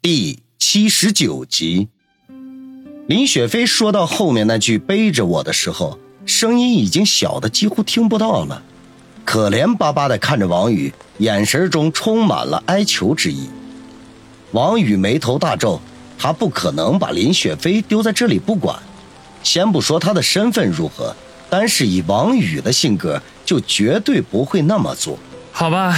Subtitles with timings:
[0.00, 1.88] 第七十九集，
[3.08, 8.62] 林雪飞说到后面那句“背着我”的时候，声音已经小的几乎听不到了，
[9.24, 13.50] 可怜巴巴的看着王宇，眼神中充满了哀求之意。
[14.52, 15.80] 王宇眉头大皱，
[16.16, 18.78] 他不可能把林雪飞丢在这里不管。
[19.42, 21.14] 先不说他的身份如何，
[21.50, 25.18] 单是以王宇的性格，就绝对不会那么做。
[25.50, 25.92] 好吧，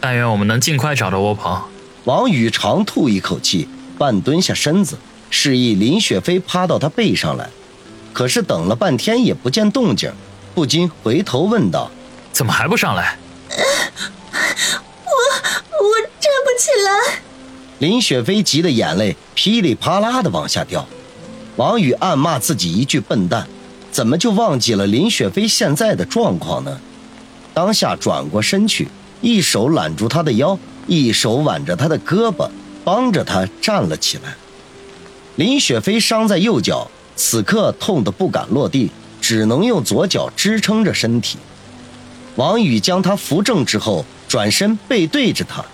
[0.00, 1.62] 但愿我们能尽快找到窝棚。
[2.04, 4.96] 王宇长吐一口气，半蹲下身子，
[5.28, 7.48] 示意林雪飞趴到他背上来。
[8.12, 10.10] 可是等了半天也不见动静，
[10.54, 11.90] 不禁回头问道
[12.32, 13.18] ：“怎么还不上来
[13.52, 13.56] ？”“我
[15.06, 17.20] 我站不起来。”
[17.78, 20.86] 林雪飞急得眼泪噼里啪啦的往下掉。
[21.56, 23.46] 王宇暗骂自己一句笨蛋，
[23.92, 26.80] 怎么就忘记了林雪飞现在的状况呢？
[27.52, 28.88] 当下转过身去，
[29.20, 30.58] 一手揽住她的腰。
[30.86, 32.48] 一手挽着他的胳膊，
[32.84, 34.34] 帮着他站了起来。
[35.36, 41.38] 林雪飞伤在右脚，此刻痛得不敢落地，只能用左脚支撑着身体。
[42.36, 45.64] 王宇将他扶正之后，转身背对着他。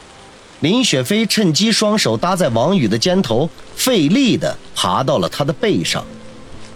[0.61, 6.05] 林雪飞趁机双手搭在王宇的肩头，费力地爬到了他的背上。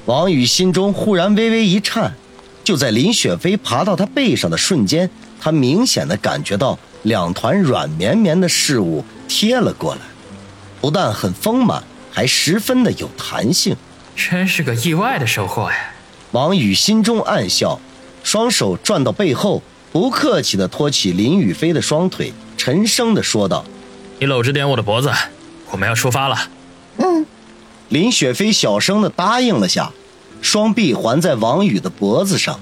[0.06, 2.14] 王宇心中忽然微微一颤，
[2.62, 5.08] 就在林雪飞爬到他背上的瞬间，
[5.40, 6.78] 他明显的感觉到。
[7.02, 10.00] 两团软绵绵的事物贴了过来，
[10.80, 13.76] 不但很丰满，还十分的有弹性，
[14.14, 15.76] 真是个意外的收获呀！
[16.32, 17.80] 王宇心中暗笑，
[18.22, 23.64] 双手转到背后，不客气的托起林雨飞的双腿，沉声的说道
[24.20, 25.10] ：“你搂着点我的脖子，
[25.70, 26.36] 我们要出发了。”
[26.98, 27.24] 嗯，
[27.88, 29.90] 林雪飞小声的答应了下，
[30.42, 32.60] 双臂环在王宇的脖子上，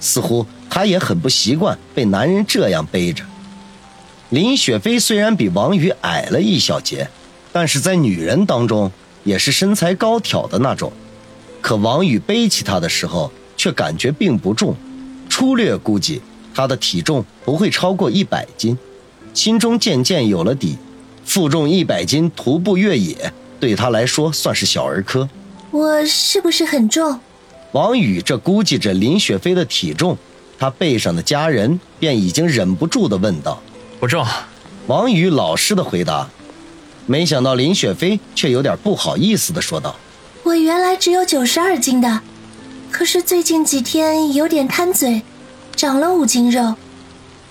[0.00, 3.24] 似乎她也很不习惯被男人这样背着。
[4.30, 7.08] 林雪飞虽然比王宇矮了一小截，
[7.52, 8.90] 但是在女人当中
[9.22, 10.92] 也是身材高挑的那种。
[11.60, 14.74] 可王宇背起她的时候，却感觉并不重，
[15.30, 16.20] 粗略估计
[16.54, 18.76] 她的体重不会超过一百斤。
[19.32, 20.78] 心中渐渐有了底，
[21.24, 25.28] 负重一百斤徒步越野，对他来说算是小儿科。
[25.70, 27.18] 我是不是很重？
[27.72, 30.16] 王宇这估计着林雪飞的体重，
[30.58, 33.60] 他背上的家人便已经忍不住地问道。
[34.04, 34.26] 不重，
[34.86, 36.28] 王宇老实的回答。
[37.06, 39.96] 没想到林雪飞却有点不好意思的说道
[40.44, 42.20] ：“我原来只有九十二斤的，
[42.90, 45.22] 可是最近几天有点贪嘴，
[45.74, 46.74] 长了五斤肉，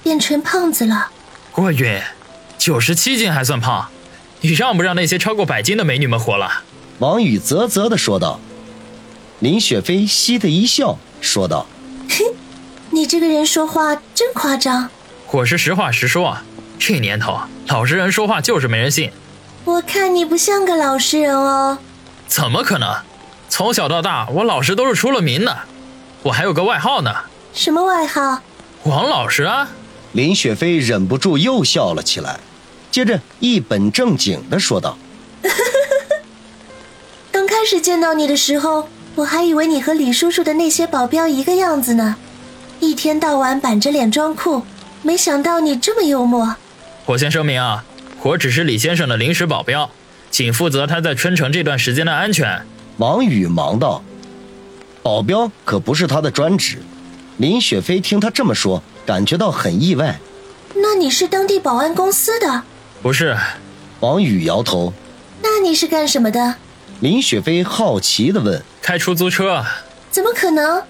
[0.04, 1.10] 变成胖子了。”
[1.58, 2.00] 我晕，
[2.60, 3.88] 九十七斤还算胖？
[4.42, 6.62] 你让不让那些超过百斤的美女们活了？
[7.00, 8.40] 王宇啧啧的说道。
[9.40, 11.66] 林雪飞嘻的一笑，说道
[12.08, 12.26] ：“嘿，
[12.94, 14.92] 你这个人说话真夸张。”
[15.34, 16.44] 我是实话实说啊，
[16.78, 19.10] 这年头老实人说话就是没人信。
[19.66, 21.80] 我看你不像个老实人哦。
[22.28, 22.96] 怎么可能？
[23.50, 25.58] 从小到大，我老实都是出了名的。
[26.22, 27.12] 我还有个外号呢。
[27.52, 28.44] 什么外号？
[28.84, 29.68] 王老实啊！
[30.12, 32.40] 林雪飞忍不住又笑了起来，
[32.92, 34.96] 接着一本正经的说道：
[37.34, 42.18] “刚开始见到你的时候，我还以为你和李叔叔的那些保镖一个样子呢，
[42.80, 44.62] 一天到晚板着脸装酷。”
[45.04, 46.56] 没想到你这么幽默。
[47.06, 47.84] 我先声明啊，
[48.22, 49.90] 我只是李先生的临时保镖，
[50.32, 52.66] 仅负责他在春城这段时间的安全。
[52.98, 54.02] 王宇忙道
[55.04, 56.78] ：“保镖可不是他的专职。”
[57.38, 60.18] 林雪飞听他这么说，感觉到很意外。
[60.76, 62.64] 那你是当地保安公司的？
[63.02, 63.36] 不是。
[64.00, 64.94] 王宇摇头。
[65.42, 66.56] 那你是干什么的？
[67.02, 68.64] 林雪飞好奇地问。
[68.82, 69.66] 开出租车。
[70.10, 70.84] 怎么可能？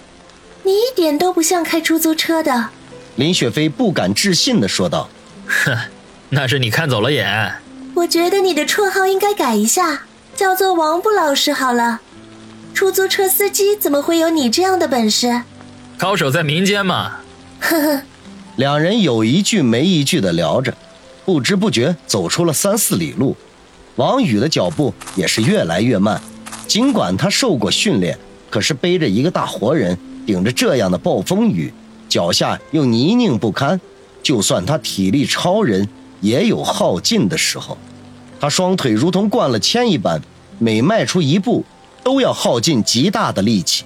[0.62, 2.70] 你一点都不像开出租车的。
[3.16, 5.08] 林雪飞不敢置信地说道
[5.46, 5.76] ：“哼，
[6.30, 7.54] 那是你看走了眼。
[7.94, 10.02] 我觉得你的绰号应该改一下，
[10.34, 12.00] 叫做王不老实好了。
[12.74, 15.42] 出租车司机怎么会有你这样的本事？
[15.96, 17.18] 高手在民间嘛。”
[17.60, 18.02] 呵呵。
[18.56, 20.74] 两人有一句没一句的聊着，
[21.24, 23.36] 不知不觉走出了三四里路。
[23.94, 26.20] 王宇的脚步也是越来越慢，
[26.66, 28.18] 尽管他受过训练，
[28.50, 29.96] 可是背着一个大活人，
[30.26, 31.72] 顶着这样的暴风雨。
[32.14, 33.80] 脚下又泥泞不堪，
[34.22, 35.88] 就算他体力超人，
[36.20, 37.76] 也有耗尽的时候。
[38.38, 40.22] 他双腿如同灌了铅一般，
[40.60, 41.64] 每迈出一步，
[42.04, 43.82] 都要耗尽极大的力气，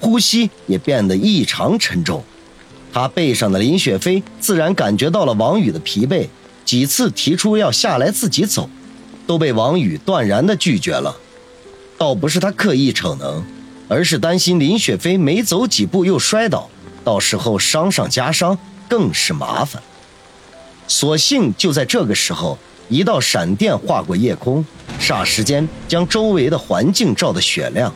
[0.00, 2.24] 呼吸也变得异常沉重。
[2.92, 6.26] 他背上的林雪飞自然感觉到了王宇的疲惫，
[6.64, 8.68] 几次提出要下来自己走，
[9.28, 11.16] 都被王宇断然的拒绝了。
[11.96, 13.44] 倒不是他刻意逞能，
[13.86, 16.68] 而是担心林雪飞没走几步又摔倒。
[17.02, 18.58] 到时候伤上加伤，
[18.88, 19.82] 更是麻烦。
[20.86, 22.58] 所幸就在这个时候，
[22.88, 24.64] 一道闪电划过夜空，
[25.00, 27.92] 霎时间将周围的环境照得雪亮。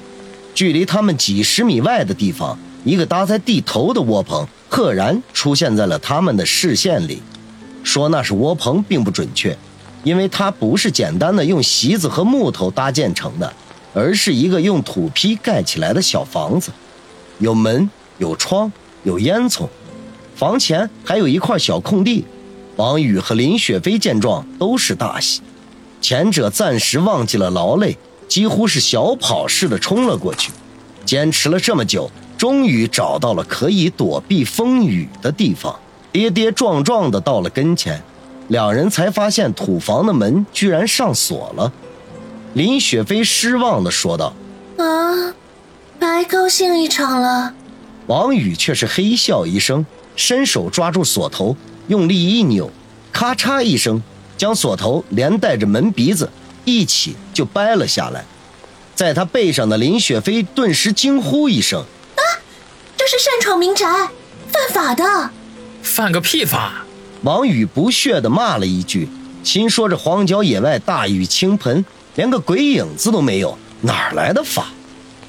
[0.55, 7.21] 距离他们几十米外的地方，一个搭在地头的窝棚赫然出现在了他们的视线里。
[7.83, 9.59] 说那是窝棚并不准确，
[10.05, 13.53] 因为它不是简单的用席子和木头搭建成的，
[13.93, 16.71] 而是一个用土坯盖起来的小房子，
[17.41, 18.73] 有门、有窗、
[19.05, 19.69] 有烟囱，
[20.35, 22.25] 房前还有一块小空地。
[22.77, 25.41] 王宇和林雪飞见状都是大喜，
[26.01, 27.97] 前者暂时忘记了劳累，
[28.27, 30.51] 几乎是小跑似的冲了过去。
[31.05, 35.79] 坚持了这么久，终于找到了可以躲避风雨的地方，
[36.11, 38.03] 跌跌撞撞的到了跟前，
[38.49, 41.73] 两人才发现土房的门居然上锁了。
[42.55, 44.33] 林雪飞失望的说道
[44.79, 45.35] ：“啊，
[46.01, 47.55] 白高兴一场了。”
[48.07, 49.85] 王宇却是嘿笑一声，
[50.17, 51.57] 伸手抓住锁头。
[51.89, 52.71] 用力一扭，
[53.13, 54.03] 咔嚓一声，
[54.39, 56.31] 将锁头连带着门鼻子
[56.65, 58.25] 一起就掰了下来。
[58.95, 61.81] 在他背上的林雪飞顿时惊呼一声
[62.17, 62.23] ：“啊，
[62.97, 63.87] 这是擅闯民宅，
[64.51, 65.31] 犯法的
[65.83, 66.85] ！”“犯个屁法！”
[67.23, 69.09] 王宇不屑地骂了一句，
[69.43, 71.85] 心说：“这荒郊野外大雨倾盆，
[72.15, 74.69] 连个鬼影子都没有，哪来的法？”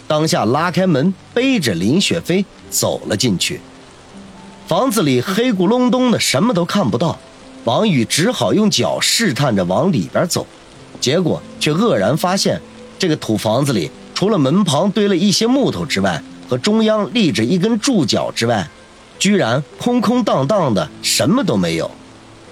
[0.07, 3.59] 当下拉开门，背着林雪飞走了进去。
[4.67, 7.17] 房子里黑咕隆咚的，什么都看不到。
[7.63, 10.45] 王宇只好用脚试探着往里边走，
[11.01, 12.61] 结果却愕然发现，
[12.99, 18.67] 这个土房子里除了门旁堆了一些木头之外，和中央立着一根柱脚之外，
[19.17, 21.89] 居然空空荡荡的，什么都没有。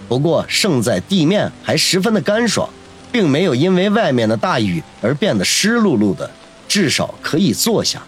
[0.08, 2.68] 不过胜在地面还十分的干爽，
[3.12, 6.30] 并没有因为外面的大雨而变得湿漉漉的，
[6.68, 8.01] 至少可以坐下。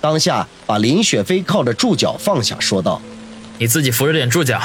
[0.00, 3.02] 当下把林雪飞靠着柱脚放下，说道
[3.58, 4.60] ：“你自己扶着点柱脚，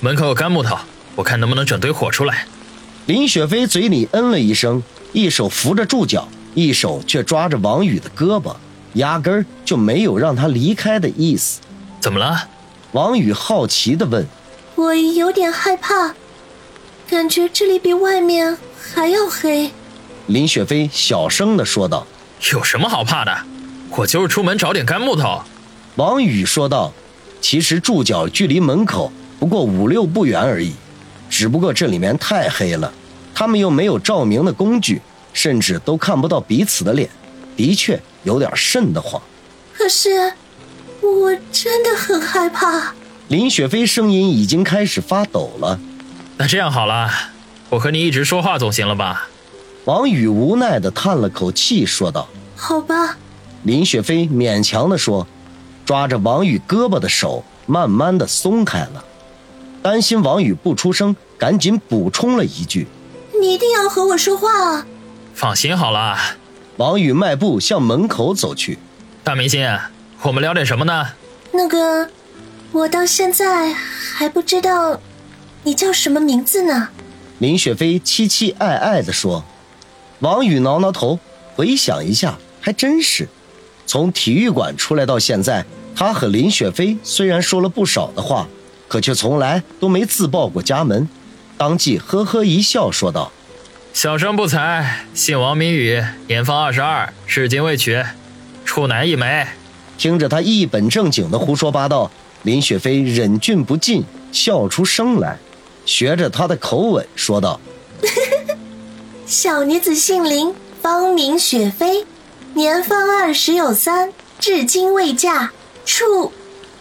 [0.00, 0.78] 门口有干木头，
[1.16, 2.46] 我看能不能整堆火出来。”
[3.06, 4.82] 林雪飞嘴里嗯了一声，
[5.12, 8.54] 一手扶着柱脚，一手却抓着王宇的胳膊，
[8.94, 11.60] 压根儿就没有让他离开的意思。
[12.00, 12.48] 怎么了？
[12.92, 14.26] 王宇好奇地问。
[14.76, 16.14] “我有点害怕，
[17.10, 19.72] 感觉这里比外面还要黑。”
[20.28, 22.06] 林雪飞小声的说道。
[22.52, 23.36] “有什么好怕的？”
[23.90, 25.42] 我就是出门找点干木头，
[25.96, 26.92] 王宇说道。
[27.40, 30.72] 其实柱脚距离门口不过五六步远而已，
[31.30, 32.92] 只不过这里面太黑了，
[33.32, 35.00] 他们又没有照明的工具，
[35.32, 37.08] 甚至都看不到彼此的脸，
[37.56, 39.22] 的确有点瘆得慌。
[39.72, 40.32] 可是，
[41.00, 42.92] 我真的很害怕。
[43.28, 45.78] 林雪飞声音已经开始发抖了。
[46.36, 47.08] 那这样好了，
[47.70, 49.28] 我和你一直说话总行了吧？
[49.88, 53.16] 王宇无奈地叹了口气，说道：“好吧。”
[53.64, 55.26] 林雪飞勉强地说，
[55.86, 59.02] 抓着王宇胳膊的手慢慢的松开了。
[59.80, 62.86] 担心王宇不出声，赶紧补充了一句
[63.40, 64.86] ：“你一定要和我说话啊！”
[65.32, 66.18] 放心好了。
[66.76, 68.78] 王宇迈步向门口走去。
[69.24, 69.66] 大明星，
[70.20, 71.06] 我们聊点什么呢？
[71.50, 72.10] 那个，
[72.72, 75.00] 我到现在还不知道
[75.62, 76.90] 你叫什么名字呢。
[77.38, 79.42] 林雪飞凄凄爱爱地说。
[80.20, 81.18] 王宇挠挠头，
[81.54, 83.28] 回想一下，还真是。
[83.86, 88.48] 从体育馆出来到现在，他和林雪飞虽然说了不少的话，
[88.88, 91.08] 可却从来都没自报过家门。
[91.56, 93.32] 当即呵呵一笑，说道
[93.94, 98.04] ：“小生不才，姓王，名宇，年方二十二，至今未娶，
[98.64, 99.46] 处男一枚。”
[99.96, 102.10] 听着他一本正经的胡说八道，
[102.42, 105.38] 林雪飞忍俊不禁，笑出声来，
[105.84, 107.58] 学着他的口吻说道
[109.28, 112.06] ：“小女子姓林，芳名雪飞。”
[112.56, 115.52] 年方二十有三，至今未嫁，
[115.84, 116.32] 处。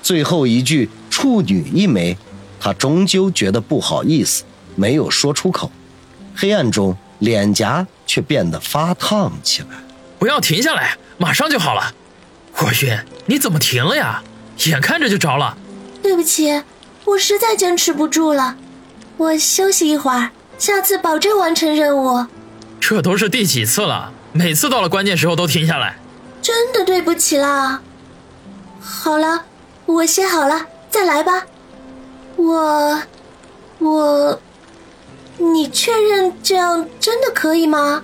[0.02, 2.18] 最后一句“处女一枚”，
[2.58, 4.46] 她终究觉得不好意思，
[4.78, 5.70] 没有说出口。
[6.34, 9.68] 黑暗中，脸颊却变得发烫起来。
[10.18, 11.94] 不要停下来，马上就好了。
[12.60, 14.24] 我晕，你怎么停了呀？
[14.68, 15.58] 眼看着就着了。
[16.02, 16.64] 对不起，
[17.04, 18.56] 我实在坚持不住了，
[19.18, 22.26] 我休息一会儿，下次保证完成任务。
[22.90, 24.14] 这都是第几次了？
[24.32, 25.98] 每次到了关键时候都停下来，
[26.42, 27.82] 真的对不起啦。
[28.80, 29.44] 好了，
[29.86, 31.44] 我歇好了，再来吧。
[32.38, 33.02] 我，
[33.80, 34.40] 我，
[35.36, 38.04] 你确认这样真的可以吗？